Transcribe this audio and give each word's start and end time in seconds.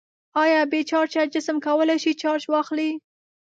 آیا 0.43 0.61
بې 0.71 0.81
چارجه 0.89 1.21
جسم 1.33 1.57
کولی 1.65 1.97
شي 2.03 2.11
چارج 2.21 2.43
واخلي؟ 2.53 2.91